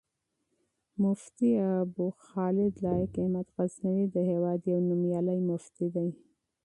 [1.03, 1.49] مفتي
[1.81, 6.07] ابوخالد لائق احمد غزنوي، د هېواد يو نوميالی مفتی دی